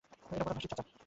[0.31, 0.83] এটা প্রথম হাঁসটির চাচা।